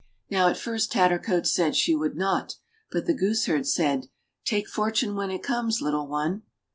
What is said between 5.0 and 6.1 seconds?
when it comes, little